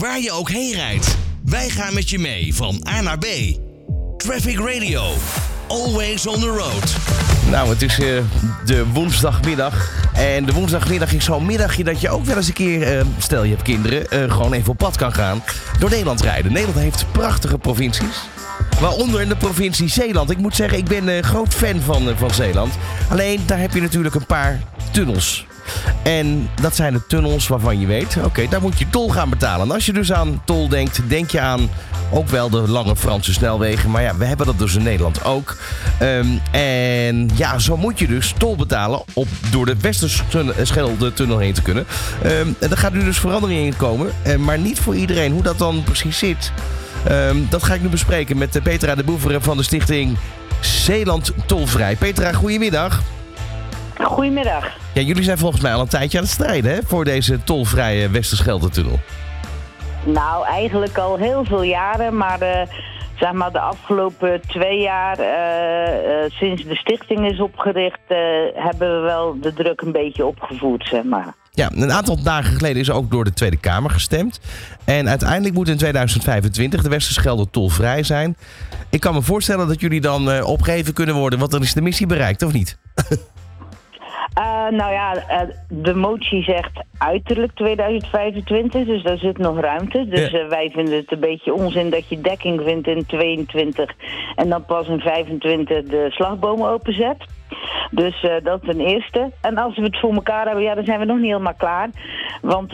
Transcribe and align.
Waar 0.00 0.20
je 0.20 0.32
ook 0.32 0.50
heen 0.50 0.72
rijdt, 0.72 1.16
wij 1.44 1.68
gaan 1.68 1.94
met 1.94 2.10
je 2.10 2.18
mee 2.18 2.54
van 2.54 2.86
A 2.88 3.00
naar 3.00 3.18
B. 3.18 3.26
Traffic 4.16 4.58
Radio, 4.58 5.02
always 5.66 6.26
on 6.26 6.40
the 6.40 6.46
road. 6.46 6.96
Nou, 7.50 7.68
het 7.68 7.82
is 7.82 7.98
eh, 7.98 8.22
de 8.64 8.86
woensdagmiddag. 8.92 9.92
En 10.14 10.44
de 10.44 10.52
woensdagmiddag 10.52 11.12
is 11.12 11.24
zo'n 11.24 11.46
middagje 11.46 11.84
dat 11.84 12.00
je 12.00 12.10
ook 12.10 12.24
wel 12.24 12.36
eens 12.36 12.46
een 12.46 12.52
keer, 12.52 12.98
eh, 12.98 13.04
stel 13.18 13.42
je 13.42 13.50
hebt 13.50 13.62
kinderen, 13.62 14.10
eh, 14.10 14.32
gewoon 14.32 14.52
even 14.52 14.70
op 14.70 14.78
pad 14.78 14.96
kan 14.96 15.12
gaan. 15.12 15.42
Door 15.78 15.90
Nederland 15.90 16.20
rijden. 16.20 16.52
Nederland 16.52 16.78
heeft 16.78 17.12
prachtige 17.12 17.58
provincies. 17.58 18.28
Waaronder 18.80 19.28
de 19.28 19.36
provincie 19.36 19.88
Zeeland. 19.88 20.30
Ik 20.30 20.38
moet 20.38 20.56
zeggen, 20.56 20.78
ik 20.78 20.84
ben 20.84 21.08
een 21.08 21.24
groot 21.24 21.54
fan 21.54 21.80
van, 21.80 22.16
van 22.16 22.34
Zeeland. 22.34 22.74
Alleen, 23.08 23.40
daar 23.46 23.58
heb 23.58 23.74
je 23.74 23.80
natuurlijk 23.80 24.14
een 24.14 24.26
paar 24.26 24.60
tunnels. 24.90 25.46
En 26.02 26.48
dat 26.60 26.76
zijn 26.76 26.92
de 26.92 27.06
tunnels 27.06 27.48
waarvan 27.48 27.80
je 27.80 27.86
weet, 27.86 28.16
oké, 28.24 28.46
daar 28.48 28.60
moet 28.60 28.78
je 28.78 28.90
tol 28.90 29.10
gaan 29.10 29.30
betalen. 29.30 29.66
En 29.66 29.74
als 29.74 29.86
je 29.86 29.92
dus 29.92 30.12
aan 30.12 30.42
tol 30.44 30.68
denkt, 30.68 31.00
denk 31.08 31.30
je 31.30 31.40
aan 31.40 31.68
ook 32.10 32.28
wel 32.28 32.50
de 32.50 32.68
lange 32.68 32.96
Franse 32.96 33.32
snelwegen. 33.32 33.90
Maar 33.90 34.02
ja, 34.02 34.16
we 34.16 34.24
hebben 34.24 34.46
dat 34.46 34.58
dus 34.58 34.74
in 34.74 34.82
Nederland 34.82 35.24
ook. 35.24 35.56
Ehm, 35.98 36.26
en 36.50 37.30
ja, 37.34 37.58
zo 37.58 37.76
moet 37.76 37.98
je 37.98 38.06
dus 38.06 38.34
tol 38.38 38.56
betalen 38.56 39.02
op, 39.12 39.28
door 39.50 39.66
de 39.66 39.76
Westerschelde 39.80 41.12
tunnel 41.12 41.38
heen 41.38 41.52
te 41.52 41.62
kunnen. 41.62 41.86
Ehm, 42.22 42.48
en 42.58 42.76
gaat 42.76 42.92
nu 42.92 43.04
dus 43.04 43.18
verandering 43.18 43.66
in 43.66 43.76
komen. 43.76 44.12
Eh, 44.22 44.36
maar 44.36 44.58
niet 44.58 44.80
voor 44.80 44.94
iedereen. 44.94 45.32
Hoe 45.32 45.42
dat 45.42 45.58
dan 45.58 45.82
precies 45.84 46.18
zit, 46.18 46.52
ehm, 47.04 47.36
dat 47.48 47.62
ga 47.62 47.74
ik 47.74 47.82
nu 47.82 47.88
bespreken 47.88 48.38
met 48.38 48.56
eh, 48.56 48.62
Petra 48.62 48.94
de 48.94 49.04
Boeveren 49.04 49.42
van 49.42 49.56
de 49.56 49.62
stichting 49.62 50.18
Zeeland 50.60 51.32
Tolvrij. 51.46 51.96
Petra, 51.96 52.32
goedemiddag. 52.32 53.02
Goedemiddag. 54.02 54.79
Ja, 54.94 55.00
jullie 55.00 55.22
zijn 55.22 55.38
volgens 55.38 55.62
mij 55.62 55.74
al 55.74 55.80
een 55.80 55.88
tijdje 55.88 56.18
aan 56.18 56.24
het 56.24 56.32
strijden 56.32 56.74
hè, 56.74 56.78
voor 56.84 57.04
deze 57.04 57.44
tolvrije 57.44 58.10
Westerschelde-tunnel. 58.10 58.98
Nou, 60.04 60.46
eigenlijk 60.46 60.98
al 60.98 61.16
heel 61.16 61.44
veel 61.44 61.62
jaren, 61.62 62.16
maar 62.16 62.40
eh, 62.40 62.66
zeg 63.18 63.32
maar 63.32 63.52
de 63.52 63.60
afgelopen 63.60 64.40
twee 64.46 64.80
jaar, 64.80 65.18
eh, 65.18 66.24
eh, 66.24 66.30
sinds 66.30 66.64
de 66.64 66.76
stichting 66.76 67.30
is 67.30 67.40
opgericht, 67.40 68.00
hebben 68.54 69.00
we 69.00 69.06
wel 69.06 69.40
de 69.40 69.52
druk 69.52 69.80
een 69.80 69.92
beetje 69.92 70.26
opgevoerd, 70.26 70.86
zeg 70.86 71.04
maar. 71.04 71.34
Ja, 71.50 71.70
een 71.74 71.92
aantal 71.92 72.22
dagen 72.22 72.56
geleden 72.56 72.80
is 72.80 72.88
er 72.88 72.94
ook 72.94 73.10
door 73.10 73.24
de 73.24 73.32
Tweede 73.32 73.56
Kamer 73.56 73.90
gestemd. 73.90 74.40
En 74.84 75.08
uiteindelijk 75.08 75.54
moet 75.54 75.68
in 75.68 75.76
2025 75.76 76.82
de 76.82 76.88
Westerschelde 76.88 77.50
tolvrij 77.50 78.02
zijn. 78.02 78.36
Ik 78.90 79.00
kan 79.00 79.14
me 79.14 79.22
voorstellen 79.22 79.68
dat 79.68 79.80
jullie 79.80 80.00
dan 80.00 80.42
opgeheven 80.42 80.92
kunnen 80.92 81.14
worden, 81.14 81.38
want 81.38 81.50
dan 81.50 81.62
is 81.62 81.74
de 81.74 81.82
missie 81.82 82.06
bereikt, 82.06 82.42
of 82.42 82.52
niet? 82.52 82.78
Eh, 84.40 84.68
nou 84.78 84.92
ja, 84.92 85.14
eh, 85.28 85.40
de 85.68 85.94
motie 85.94 86.42
zegt 86.42 86.84
uiterlijk 86.98 87.52
2025, 87.54 88.86
dus 88.86 89.02
daar 89.02 89.16
zit 89.18 89.38
nog 89.38 89.60
ruimte. 89.60 90.08
Dus 90.08 90.30
Ja. 90.30 90.38
eh, 90.38 90.48
wij 90.48 90.70
vinden 90.74 90.94
het 90.96 91.12
een 91.12 91.20
beetje 91.20 91.54
onzin 91.54 91.90
dat 91.90 92.08
je 92.08 92.20
dekking 92.20 92.60
vindt 92.64 92.86
in 92.86 93.06
22 93.06 93.90
en 94.36 94.48
dan 94.48 94.64
pas 94.64 94.88
in 94.88 95.00
25 95.00 95.82
de 95.84 96.06
slagbomen 96.10 96.68
openzet. 96.68 97.16
Dus 97.90 98.22
eh, 98.22 98.34
dat 98.42 98.62
ten 98.64 98.80
eerste. 98.80 99.30
En 99.40 99.56
als 99.58 99.76
we 99.76 99.82
het 99.82 99.98
voor 99.98 100.14
elkaar 100.14 100.44
hebben, 100.46 100.64
ja, 100.64 100.74
dan 100.74 100.84
zijn 100.84 100.98
we 100.98 101.04
nog 101.04 101.16
niet 101.16 101.26
helemaal 101.30 101.54
klaar. 101.56 101.88
Want 102.42 102.72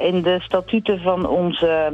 in 0.00 0.22
de 0.22 0.36
statuten 0.40 1.00
van 1.00 1.26
onze 1.28 1.88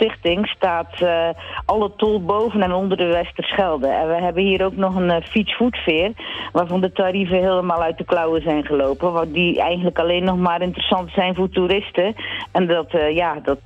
stichting 0.00 0.46
staat 0.46 1.00
eh, 1.00 1.28
alle 1.64 1.92
tol 1.96 2.22
boven 2.22 2.62
en 2.62 2.72
onder 2.72 2.96
de 2.96 3.06
Westerschelde. 3.06 3.88
En 3.88 4.08
we 4.08 4.14
hebben 4.14 4.42
hier 4.42 4.64
ook 4.64 4.76
nog 4.76 4.94
een 4.94 5.10
uh, 5.10 5.16
fietsvoetveer, 5.22 6.12
waarvan 6.52 6.80
de 6.80 6.92
tarieven 6.92 7.38
helemaal 7.38 7.82
uit 7.82 7.98
de 7.98 8.04
klauwen 8.04 8.42
zijn 8.42 8.64
gelopen. 8.64 9.12
Want 9.12 9.34
die 9.34 9.60
eigenlijk 9.60 9.98
alleen 9.98 10.24
nog 10.24 10.36
maar 10.36 10.62
interessant 10.62 11.10
zijn 11.10 11.34
voor 11.34 11.48
toeristen. 11.48 12.14
En 12.52 12.66
dat, 12.66 12.90
eh, 12.90 13.14
ja, 13.14 13.40
dat 13.42 13.60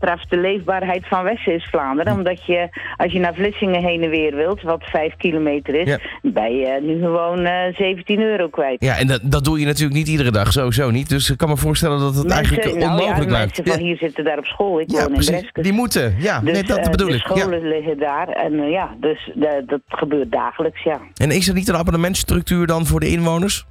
eh, 0.00 0.08
treft 0.08 0.30
de 0.30 0.36
leefbaarheid 0.38 1.06
van 1.08 1.22
West-Vlaanderen. 1.22 2.12
Omdat 2.12 2.46
je, 2.46 2.68
als 2.96 3.12
je 3.12 3.18
naar 3.18 3.34
Vlissingen 3.34 3.82
heen 3.82 4.02
en 4.02 4.10
weer 4.10 4.34
wilt, 4.36 4.62
wat 4.62 4.84
vijf 4.84 5.16
kilometer 5.16 5.74
is, 5.74 5.86
Ja. 5.88 5.98
ben 6.22 6.56
je 6.56 6.78
nu 6.82 7.00
gewoon 7.00 7.44
eh 7.44 7.74
17 7.76 8.20
euro 8.20 8.48
kwijt. 8.48 8.82
Ja, 8.84 8.96
en 8.98 9.06
dat, 9.06 9.20
dat 9.22 9.44
doe 9.44 9.60
je 9.60 9.66
natuurlijk 9.66 9.94
niet 9.96 10.08
iedere 10.08 10.30
dag, 10.30 10.52
sowieso 10.52 10.90
niet. 10.90 11.08
Dus 11.08 11.30
ik 11.30 11.38
kan 11.38 11.48
me 11.48 11.56
voorstellen 11.56 11.98
dat 11.98 12.14
het 12.14 12.30
eigenlijk 12.30 12.64
nou 12.66 12.78
ja, 12.78 12.90
onmogelijk 12.90 13.30
lijkt. 13.30 13.56
mensen 13.56 13.74
van 13.74 13.86
hier 13.86 13.96
zitten 13.96 14.24
daar 14.24 14.38
op 14.38 14.44
school. 14.44 14.80
Ik 14.80 14.90
Ja, 14.90 14.96
woon 14.98 15.06
in 15.06 15.12
precies. 15.12 15.30
Breskes. 15.40 15.62
Die 15.62 15.72
moeten, 15.72 16.14
ja, 16.18 16.40
Dus, 16.40 16.52
nee, 16.52 16.62
dat 16.62 16.78
eh, 16.78 16.90
bedoel 16.90 17.08
de 17.08 17.14
ik. 17.14 17.28
Ja. 17.28 17.36
scholen 17.36 17.68
liggen 17.68 17.98
daar. 17.98 18.28
En 18.28 18.60
eh, 18.60 18.70
ja, 18.70 18.94
dus 19.00 19.30
dat 19.66 19.80
gebeurt 19.88 20.32
dagelijks, 20.32 20.82
ja. 20.82 21.00
En 21.16 21.30
is 21.30 21.48
er 21.48 21.54
niet 21.54 21.68
een 21.68 21.76
abonnementstructuur 21.76 22.66
dan 22.66 22.86
voor 22.86 23.00
de 23.00 23.08
inwoners? 23.08 23.66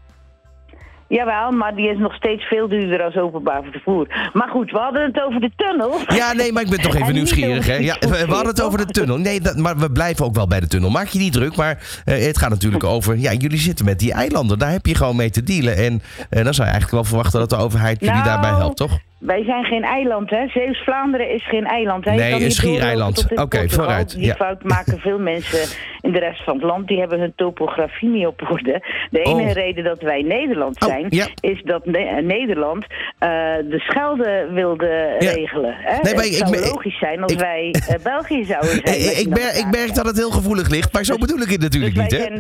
Jawel, 1.08 1.52
maar 1.52 1.76
die 1.76 1.90
is 1.90 1.98
nog 1.98 2.16
steeds 2.16 2.44
veel 2.44 2.68
duurder 2.68 3.04
als 3.04 3.16
openbaar 3.16 3.62
vervoer. 3.72 4.08
Maar 4.34 4.50
goed, 4.50 4.72
we 4.72 4.78
hadden 4.78 5.02
het 5.02 5.22
over 5.22 5.40
de 5.40 5.52
tunnel. 5.56 6.00
Ja, 6.08 6.34
nee, 6.34 6.52
maar 6.52 6.64
ik 6.64 6.70
ben 6.70 6.82
toch 6.82 6.96
En 6.96 7.02
even 7.02 7.14
nieuwsgierig. 7.14 7.66
Hè? 7.66 7.76
Ja, 7.76 7.96
we, 8.00 8.08
we 8.08 8.34
hadden 8.34 8.48
het 8.48 8.62
over 8.62 8.78
de 8.78 8.86
tunnel. 9.00 9.18
Nee, 9.18 9.42
dat, 9.42 9.58
maar 9.58 9.78
we 9.78 9.92
blijven 9.92 10.26
ook 10.26 10.36
wel 10.36 10.48
bij 10.48 10.60
de 10.60 10.68
tunnel. 10.68 10.90
Maak 10.90 11.08
je 11.08 11.20
niet 11.20 11.34
druk, 11.34 11.56
maar 11.56 12.02
eh, 12.06 12.26
het 12.26 12.38
gaat 12.38 12.50
natuurlijk 12.50 12.84
over... 12.84 13.18
Ja, 13.18 13.34
jullie 13.34 13.60
zitten 13.60 13.86
met 13.86 14.00
die 14.00 14.14
eilanden. 14.14 14.60
Daar 14.60 14.72
heb 14.72 14.86
je 14.86 14.96
gewoon 14.96 15.16
mee 15.16 15.30
te 15.30 15.44
dealen. 15.44 15.78
En 15.78 16.02
eh, 16.30 16.44
dan 16.44 16.54
zou 16.54 16.68
je 16.68 16.74
eigenlijk 16.74 16.92
wel 16.92 17.04
verwachten 17.04 17.40
dat 17.40 17.50
de 17.50 17.58
overheid 17.58 18.00
jullie 18.00 18.14
Nou, 18.14 18.26
daarbij 18.26 18.50
helpt, 18.50 18.78
toch? 18.78 19.00
Wij 19.20 19.44
zijn 19.44 19.64
geen 19.66 19.84
eiland, 19.84 20.30
hè. 20.30 20.48
Zeeuws-Vlaanderen 20.48 21.34
is 21.34 21.48
geen 21.48 21.66
eiland. 21.66 22.06
Hè. 22.06 22.16
Nee, 22.16 22.44
een 22.44 22.52
schiereiland. 22.52 23.28
Oké, 23.36 23.70
vooruit, 23.70 24.16
Die 24.16 24.26
ja. 24.26 24.36
fout 24.36 24.64
maken 24.64 25.00
veel 25.08 25.20
mensen 25.20 25.78
in 26.02 26.12
de 26.12 26.20
rest 26.20 26.44
van 26.44 26.54
het 26.54 26.64
land. 26.64 26.88
Die 26.88 27.00
hebben 27.00 27.20
hun 27.20 27.34
topografie 27.36 28.10
niet 28.10 28.26
op 28.28 28.42
orde. 28.52 28.82
De 29.12 29.20
enige 29.22 29.48
Oh. 29.50 29.54
reden 29.54 29.84
dat 29.84 30.02
wij 30.02 30.22
Nederland 30.22 30.82
Oh, 30.82 30.88
zijn, 30.90 31.06
ja. 31.10 31.28
is 31.40 31.62
dat 31.64 31.86
Ne- 31.86 31.98
eh, 31.98 32.24
Nederland 32.24 32.86
eh, 33.20 33.30
de 33.70 33.80
Schelde 33.80 34.50
wilde 34.54 35.16
Ja. 35.20 35.32
regelen. 35.32 35.76
Hè? 35.78 35.98
Nee, 36.02 36.14
maar 36.16 36.24
het 36.24 36.32
ik- 36.34 36.38
zou 36.48 36.58
ik- 36.58 36.66
logisch 36.66 36.98
zijn 37.00 37.22
als 37.24 37.32
ik- 37.32 37.40
wij 37.40 37.76
eh, 37.88 38.04
België 38.04 38.44
zouden 38.46 38.70
zijn. 38.84 39.00
Ik, 39.00 39.16
die 39.18 39.30
mer- 39.30 39.58
ik 39.58 39.68
merk 39.72 39.94
dat 39.96 40.06
het 40.06 40.18
heel 40.18 40.32
gevoelig 40.32 40.70
ligt, 40.70 40.94
maar 40.94 41.04
zo 41.04 41.18
bedoel 41.18 41.40
ik 41.42 41.50
het 41.50 41.62
natuurlijk 41.62 41.96
Dus 41.96 42.04
niet, 42.04 42.28
hè? 42.28 42.36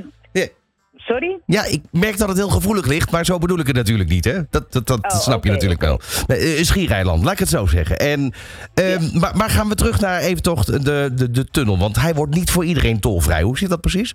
Sorry? 0.97 1.39
Ja, 1.45 1.65
ik 1.65 1.81
merk 1.91 2.17
dat 2.17 2.27
het 2.27 2.37
heel 2.37 2.49
gevoelig 2.49 2.85
ligt, 2.85 3.11
maar 3.11 3.25
zo 3.25 3.37
bedoel 3.37 3.59
ik 3.59 3.67
het 3.67 3.75
natuurlijk 3.75 4.09
niet, 4.09 4.25
hè? 4.25 4.39
Dat, 4.49 4.71
dat, 4.71 4.87
dat 4.87 5.03
Oh, 5.13 5.19
snap 5.19 5.43
je 5.43 5.51
natuurlijk 5.51 5.81
wel. 5.81 5.99
Nee, 6.27 6.55
eh, 6.55 6.63
schiereiland, 6.63 7.23
laat 7.23 7.33
ik 7.33 7.39
het 7.39 7.49
zo 7.49 7.65
zeggen. 7.65 7.99
En, 7.99 8.33
ehm, 8.73 9.19
maar, 9.19 9.37
maar 9.37 9.49
gaan 9.49 9.67
we 9.69 9.75
terug 9.75 9.99
naar 9.99 10.19
even 10.19 10.41
toch 10.43 10.63
de, 10.65 11.11
de, 11.13 11.31
de 11.31 11.45
tunnel, 11.45 11.77
want 11.77 11.95
hij 12.01 12.13
wordt 12.13 12.33
niet 12.35 12.51
voor 12.51 12.65
iedereen 12.65 12.99
tolvrij. 12.99 13.41
Hoe 13.41 13.57
zit 13.57 13.69
dat 13.69 13.81
precies? 13.81 14.13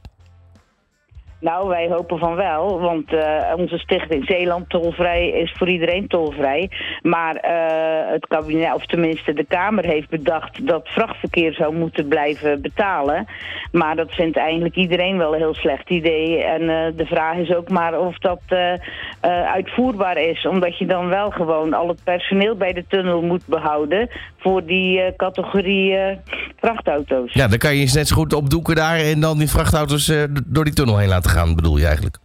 Nou, 1.42 1.69
wij 1.69 1.88
hopen 1.88 2.19
van 2.19 2.34
wel, 2.34 2.80
want 2.80 3.12
eh, 3.12 3.53
onze 3.56 3.78
stichting 3.78 4.25
Zeeland 4.25 4.69
tolvrij 4.69 5.28
is 5.28 5.54
voor 5.56 5.69
iedereen 5.69 6.08
tolvrij. 6.08 6.70
Maar 7.03 7.36
eh, 7.36 8.12
het 8.12 8.26
kabinet, 8.26 8.75
of 8.75 8.86
tenminste 8.86 9.32
de 9.32 9.44
Kamer, 9.44 9.84
heeft 9.84 10.08
bedacht 10.08 10.66
dat 10.66 10.88
vrachtverkeer 10.88 11.54
zou 11.54 11.75
moeten 11.75 12.08
blijven 12.08 12.62
betalen. 12.62 13.26
Maar 13.72 13.97
dat 13.97 14.12
vindt 14.12 14.36
eigenlijk 14.36 14.76
iedereen 14.76 15.19
wel 15.19 15.32
een 15.32 15.41
heel 15.41 15.54
slecht 15.54 15.91
idee. 15.91 16.42
En 16.42 16.60
eh, 16.60 16.97
de 16.97 17.06
vraag 17.06 17.36
is 17.36 17.54
ook 17.54 17.69
maar 17.69 17.98
of 17.98 18.19
dat 18.19 18.41
uitvoerbaar 19.54 20.16
is, 20.16 20.47
omdat 20.47 20.78
je 20.78 20.86
dan 20.86 21.09
wel 21.09 21.30
gewoon 21.30 21.74
al 21.74 21.88
het 21.88 22.04
personeel 22.04 22.56
bij 22.56 22.72
de 22.72 22.84
tunnel 22.88 23.22
moet 23.22 23.47
behouden 23.47 24.10
voor 24.38 24.64
die 24.64 25.16
categorie 25.16 25.97
vrachtauto's. 26.60 27.32
Ja, 27.32 27.48
dan 27.48 27.59
kan 27.59 27.76
je 27.76 27.91
net 27.94 28.09
zo 28.09 28.16
goed 28.16 28.32
opdoeken 28.32 28.74
daar 28.74 28.97
en 28.97 29.20
dan 29.20 29.38
die 29.38 29.48
vrachtauto's 29.48 30.12
door 30.47 30.64
die 30.64 30.72
tunnel 30.72 30.98
heen 30.98 31.09
laten 31.09 31.30
gaan, 31.30 31.31
bedoel 31.54 31.76
je 31.76 31.87
eigenlijk? 31.87 32.19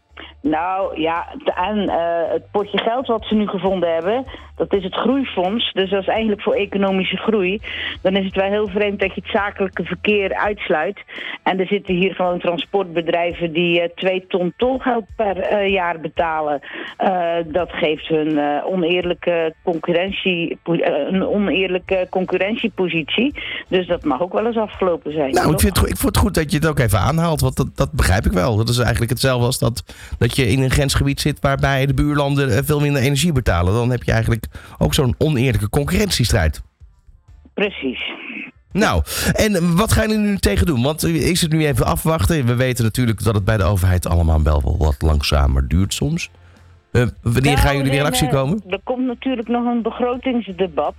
Nou 0.50 1.02
ja, 1.02 1.28
en 1.56 1.90
eh, 1.90 2.31
het 2.31 2.52
potje 2.52 2.78
geld 2.78 3.08
wat 3.08 3.25
ze 3.25 3.35
nu 3.35 3.47
gevonden 3.47 3.94
hebben, 3.94 4.25
dat 4.56 4.74
is 4.74 4.84
het 4.84 4.96
groeifonds. 4.96 5.74
Dus 5.74 5.90
dat 5.90 6.02
is 6.02 6.08
eigenlijk 6.08 6.41
voor 6.41 6.53
economische 6.53 7.18
groei. 7.18 7.62
Dan 8.02 8.16
is 8.16 8.25
het 8.25 8.35
wel 8.35 8.50
heel 8.50 8.68
vreemd 8.68 9.00
dat 9.00 9.16
je 9.16 9.22
het 9.22 9.31
zakelijke 9.31 9.84
verkeer 9.84 10.35
uitsluit. 10.35 11.00
En 11.44 11.59
er 11.59 11.68
zitten 11.68 11.96
hier 11.96 12.16
gewoon 12.16 12.40
transportbedrijven 12.40 13.53
die 13.53 13.81
eh, 13.81 13.90
twee 13.96 14.25
ton 14.28 14.53
tolgeld 14.58 15.06
per 15.16 15.38
eh, 15.38 15.72
jaar 15.72 16.00
betalen. 16.00 16.62
Dat 17.46 17.72
geeft 17.72 18.08
hun 18.08 18.64
oneerlijke 18.64 19.53
concurrentie, 19.64 20.59
een 20.64 21.28
oneerlijke 21.28 22.08
concurrentiepositie. 22.09 23.34
Dus 23.67 23.88
dat 23.88 24.03
mag 24.03 24.22
ook 24.22 24.34
wel 24.34 24.46
eens 24.46 24.58
afgelopen 24.58 25.11
zijn. 25.11 25.34
Nou, 25.34 25.52
ik 25.52 25.59
vind, 25.59 25.78
het, 25.78 25.90
ik 25.90 25.97
vond 25.97 26.16
het 26.16 26.23
goed 26.23 26.34
dat 26.34 26.52
je 26.52 26.58
het 26.58 26.67
ook 26.67 26.79
even 26.79 26.99
aanhaalt, 26.99 27.41
want 27.41 27.55
dat, 27.55 27.67
dat 27.76 27.91
begrijp 27.91 28.26
ik 28.26 28.32
wel. 28.32 28.55
Dat 28.55 28.70
is 28.70 28.78
eigenlijk 28.78 29.11
hetzelfde 29.11 29.46
als 29.46 29.59
dat, 29.59 29.84
dat 30.17 30.35
je 30.35 30.36
in 30.45 30.61
een 30.61 30.72
grensgebied 30.72 31.22
zit 31.22 31.39
waarbij 31.39 31.85
de 31.85 31.93
buurlanden 31.93 32.57
eh, 32.57 32.63
veel 32.63 32.79
minder 32.79 33.01
energie 33.01 33.31
betalen. 33.31 33.73
Dan 33.73 33.89
heb 33.89 34.03
je 34.03 34.11
eigenlijk 34.11 34.45
ook 34.78 34.93
zo'n 34.93 35.16
oneerlijke 35.17 35.69
concurrentiestrijd. 35.69 36.61
Precies. 37.53 38.11
Nou, 38.72 39.03
en 39.34 39.75
wat 39.75 39.91
gaan 39.91 40.09
jullie 40.09 40.25
nu 40.25 40.37
tegen 40.37 40.66
doen? 40.66 40.84
Want 40.84 41.03
is 41.03 41.41
het 41.41 41.51
nu 41.51 41.66
even 41.66 41.85
afwachten? 41.85 42.45
We 42.45 42.55
weten 42.55 42.84
natuurlijk 42.84 43.23
dat 43.23 43.35
het 43.35 43.45
bij 43.45 43.57
de 43.57 43.63
overheid 43.63 44.07
allemaal 44.07 44.43
wel 44.43 44.61
wel 44.63 44.78
wat 44.78 45.01
langzamer 45.01 45.67
duurt 45.67 45.93
soms. 45.93 46.29
Eh, 46.97 47.08
wanneer 47.22 47.44
Nou, 47.44 47.58
gaan 47.58 47.76
jullie 47.76 47.91
weer 47.91 47.99
in 47.99 48.05
actie 48.05 48.29
komen? 48.29 48.61
Er 48.70 48.79
komt 48.84 49.05
natuurlijk 49.05 49.47
nog 49.47 49.66
een 49.66 49.82
begrotingsdebat. 49.82 50.96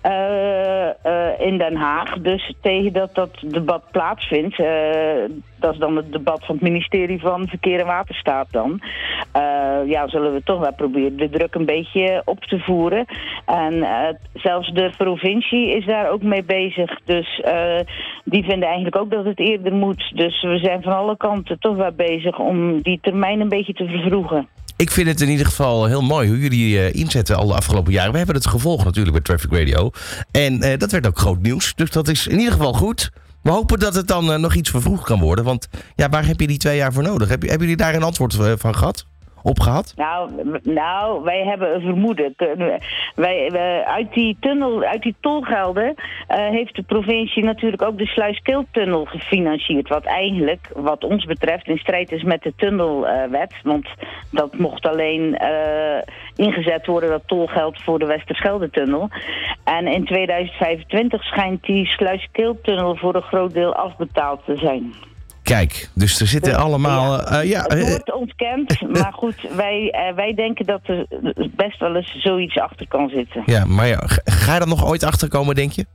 Eh, 0.00 0.88
eh, 0.88 1.40
in 1.40 1.58
Den 1.58 1.76
Haag. 1.76 2.18
Dus 2.18 2.54
tegen 2.60 2.92
dat 2.92 3.14
dat 3.14 3.30
debat 3.40 3.82
plaatsvindt, 3.90 4.58
eh, 4.58 4.66
dat 5.56 5.72
is 5.72 5.78
dan 5.78 5.96
het 5.96 6.12
debat 6.12 6.44
van 6.44 6.54
het 6.54 6.64
ministerie 6.64 7.20
van 7.20 7.48
Verkeer 7.48 7.80
en 7.80 7.86
Waterstaat 7.86 8.46
dan. 8.50 8.80
eh, 9.32 9.42
ja, 9.86 10.08
zullen 10.08 10.32
we 10.32 10.42
toch 10.42 10.60
wel 10.60 10.74
proberen 10.74 11.16
de 11.16 11.30
druk 11.30 11.54
een 11.54 11.64
beetje 11.64 12.22
op 12.24 12.44
te 12.44 12.58
voeren. 12.58 13.04
En 13.46 13.82
eh, 13.82 14.14
zelfs 14.34 14.72
de 14.72 14.90
provincie 14.96 15.76
is 15.76 15.86
daar 15.86 16.10
ook 16.10 16.22
mee 16.22 16.44
bezig. 16.44 17.00
Dus 17.04 17.40
eh, 17.40 17.80
die 18.24 18.44
vinden 18.44 18.66
eigenlijk 18.66 18.96
ook 18.96 19.10
dat 19.10 19.24
het 19.24 19.38
eerder 19.38 19.72
moet. 19.72 20.12
Dus 20.14 20.42
we 20.42 20.58
zijn 20.58 20.82
van 20.82 20.96
alle 20.96 21.16
kanten 21.16 21.58
toch 21.58 21.76
wel 21.76 21.92
bezig 21.92 22.38
om 22.38 22.82
die 22.82 22.98
termijn 23.02 23.40
een 23.40 23.48
beetje 23.48 23.72
te 23.74 23.86
vervroegen. 23.86 24.48
Ik 24.76 24.90
vind 24.90 25.08
het 25.08 25.20
in 25.20 25.28
ieder 25.28 25.46
geval 25.46 25.86
heel 25.86 26.02
mooi 26.02 26.28
hoe 26.28 26.38
jullie 26.38 26.78
eh, 26.78 27.00
inzetten 27.00 27.36
al 27.36 27.46
de 27.46 27.54
afgelopen 27.54 27.92
jaren. 27.92 28.10
We 28.10 28.16
hebben 28.16 28.34
het 28.34 28.46
gevolgd 28.46 28.84
natuurlijk 28.84 29.12
bij 29.12 29.24
Traffic 29.24 29.52
Radio. 29.52 29.90
En 30.30 30.62
eh, 30.62 30.78
dat 30.78 30.90
werd 30.90 31.06
ook 31.06 31.18
groot 31.18 31.42
nieuws. 31.42 31.74
Dus 31.74 31.90
dat 31.90 32.08
is 32.08 32.26
in 32.26 32.38
ieder 32.38 32.52
geval 32.52 32.72
goed. 32.72 33.10
We 33.42 33.50
hopen 33.50 33.78
dat 33.78 33.94
het 33.94 34.08
dan 34.08 34.32
eh, 34.32 34.38
nog 34.38 34.54
iets 34.54 34.70
vervroegd 34.70 35.04
kan 35.04 35.20
worden. 35.20 35.44
Want 35.44 35.68
ja, 35.94 36.08
waar 36.08 36.26
heb 36.26 36.40
je 36.40 36.46
die 36.46 36.58
twee 36.58 36.76
jaar 36.76 36.92
voor 36.92 37.02
nodig? 37.02 37.28
Hebben 37.28 37.58
jullie 37.58 37.76
daar 37.76 37.94
een 37.94 38.02
antwoord 38.02 38.34
van 38.56 38.74
gehad? 38.76 39.06
Op 39.46 39.60
gehad? 39.60 39.92
Nou, 39.96 40.30
nou, 40.62 41.22
wij 41.22 41.44
hebben 41.44 41.74
een 41.74 41.80
vermoeden. 41.80 42.34
Kunnen- 42.36 42.80
Wij, 43.14 43.50
uit 43.84 44.12
die 44.12 44.36
tunnel, 44.40 44.82
uit 44.82 45.02
die 45.02 45.14
tolgelden 45.20 45.94
eh, 46.26 46.48
heeft 46.48 46.76
de 46.76 46.82
provincie 46.82 47.44
natuurlijk 47.44 47.82
ook 47.82 47.98
de 47.98 48.06
Sluiskiltunnel 48.06 49.04
gefinancierd. 49.04 49.88
Wat 49.88 50.04
eigenlijk, 50.04 50.70
wat 50.74 51.04
ons 51.04 51.24
betreft, 51.24 51.66
in 51.68 51.78
strijd 51.78 52.12
is 52.12 52.22
met 52.22 52.42
de 52.42 52.52
tunnelwet. 52.56 53.54
want 53.62 53.88
dat 54.30 54.58
mocht 54.58 54.86
alleen 54.86 55.36
eh, 55.38 56.02
ingezet 56.36 56.86
worden, 56.86 57.10
dat 57.10 57.22
tolgeld 57.26 57.82
voor 57.82 57.98
de 57.98 58.06
Westerschelde-tunnel. 58.06 59.08
En 59.64 59.86
in 59.86 60.04
2025 60.04 61.24
schijnt 61.24 61.62
die 61.62 61.86
Sluiskiltunnel 61.86 62.96
voor 62.96 63.14
een 63.14 63.22
groot 63.22 63.54
deel 63.54 63.74
afbetaald 63.74 64.44
te 64.44 64.56
zijn. 64.56 64.94
Kijk, 65.44 65.88
dus 65.94 66.20
er 66.20 66.26
zitten 66.26 66.52
Dus, 66.52 66.60
allemaal... 66.62 67.22
eh, 67.22 67.48
ja, 67.50 67.62
Het 67.62 67.72
eh, 67.72 67.88
wordt 67.88 68.12
ontkend, 68.14 68.80
maar 69.00 69.12
goed, 69.12 69.34
wij, 69.56 69.90
eh, 69.90 70.14
wij 70.14 70.34
denken 70.34 70.66
dat 70.66 70.80
er 70.84 71.06
best 71.56 71.80
wel 71.80 71.96
eens 71.96 72.16
zoiets 72.22 72.58
achter 72.58 72.88
kan 72.88 73.08
zitten. 73.08 73.42
ja, 73.46 73.64
maar 73.64 73.86
ja, 73.86 73.96
ga- 74.06 74.22
ga 74.24 74.54
je 74.54 74.60
er 74.60 74.66
nog 74.68 74.86
ooit 74.86 75.02
achter 75.04 75.28
komen, 75.28 75.54
denk 75.54 75.72
je? 75.72 75.86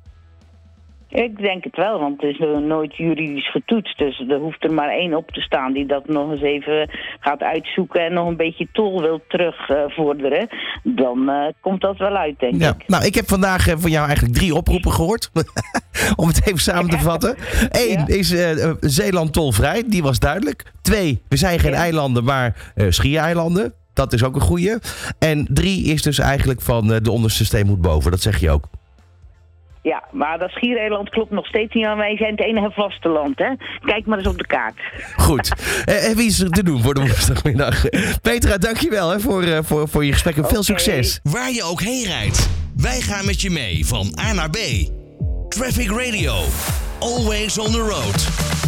Ik 1.09 1.37
denk 1.37 1.63
het 1.63 1.75
wel, 1.75 1.99
want 1.99 2.21
het 2.21 2.29
is 2.31 2.39
nooit 2.67 2.95
juridisch 2.95 3.51
getoetst. 3.51 3.97
Dus 3.97 4.23
er 4.29 4.37
hoeft 4.39 4.63
er 4.63 4.73
maar 4.73 4.89
één 4.89 5.13
op 5.13 5.31
te 5.31 5.41
staan 5.41 5.73
die 5.73 5.85
dat 5.85 6.07
nog 6.07 6.31
eens 6.31 6.41
even 6.41 6.89
gaat 7.19 7.41
uitzoeken 7.41 8.05
en 8.05 8.13
nog 8.13 8.27
een 8.27 8.37
beetje 8.37 8.67
tol 8.73 9.01
wil 9.01 9.21
terugvorderen. 9.27 10.47
Dan 10.83 11.29
eh, 11.29 11.45
komt 11.61 11.81
dat 11.81 11.97
wel 11.97 12.15
uit, 12.15 12.39
denk 12.39 12.61
Ja. 12.61 12.69
ik. 12.69 12.87
Nou, 12.87 13.05
ik 13.05 13.15
heb 13.15 13.27
vandaag 13.27 13.67
eh, 13.67 13.75
van 13.77 13.91
jou 13.91 14.05
eigenlijk 14.07 14.37
drie 14.37 14.55
oproepen 14.55 14.91
gehoord. 14.91 15.31
Om 16.15 16.27
het 16.27 16.47
even 16.47 16.59
samen 16.59 16.89
te 16.89 16.99
vatten. 16.99 17.35
Eén 17.69 17.89
Ja. 17.99 18.07
is 18.07 18.31
eh, 18.33 18.63
eh, 18.63 18.75
Zeeland 18.79 19.33
tolvrij, 19.33 19.83
die 19.87 20.03
was 20.03 20.19
duidelijk. 20.19 20.71
Twee, 20.81 21.21
we 21.29 21.35
zijn 21.37 21.59
geen 21.59 21.71
Ja. 21.71 21.77
eilanden, 21.77 22.23
maar 22.23 22.71
eh 22.75 22.85
schiereilanden. 22.89 23.73
Dat 23.93 24.13
is 24.13 24.23
ook 24.23 24.35
een 24.35 24.41
goeie. 24.41 24.77
En 25.19 25.47
drie 25.53 25.83
is 25.85 26.01
dus 26.01 26.19
eigenlijk 26.19 26.61
van 26.61 26.93
eh, 26.93 26.99
de 27.01 27.11
onderste 27.11 27.45
steen 27.45 27.65
moet 27.67 27.81
boven. 27.81 28.11
Dat 28.11 28.21
zeg 28.21 28.39
je 28.39 28.49
ook. 28.49 28.63
Ja, 29.89 30.03
maar 30.11 30.39
dat 30.39 30.49
Schiereiland 30.49 31.09
klopt 31.09 31.31
nog 31.31 31.45
steeds 31.45 31.73
niet 31.73 31.85
aan. 31.85 31.97
Wij 31.97 32.17
zijn 32.17 32.31
het 32.31 32.41
enige 32.41 32.71
vasteland, 32.71 33.39
hè. 33.39 33.49
Kijk 33.85 34.05
maar 34.05 34.17
eens 34.17 34.27
op 34.27 34.37
de 34.37 34.47
kaart. 34.47 34.79
Goed. 35.15 35.51
Eh, 35.85 36.09
en 36.09 36.15
wie 36.15 36.27
is 36.27 36.39
er 36.39 36.49
te 36.49 36.63
doen 36.63 36.81
voor 36.81 36.93
de 36.93 36.99
woensdagmiddag? 36.99 37.83
Petra, 38.21 38.57
dankjewel 38.57 39.09
hè, 39.09 39.19
voor, 39.19 39.43
eh, 39.43 39.57
voor, 39.61 39.87
voor 39.87 40.05
je 40.05 40.11
gesprek 40.11 40.37
en 40.37 40.45
veel 40.45 40.63
succes. 40.63 41.19
Waar 41.23 41.51
je 41.51 41.63
ook 41.63 41.81
heen 41.81 42.05
rijdt. 42.05 42.49
Wij 42.77 43.01
gaan 43.01 43.25
met 43.25 43.41
je 43.41 43.49
mee 43.49 43.85
van 43.85 44.19
A 44.19 44.33
naar 44.33 44.49
B. 44.49 44.57
Traffic 45.47 45.89
Radio. 45.89 46.33
Always 46.99 47.57
on 47.57 47.71
the 47.71 47.79
road. 47.79 48.58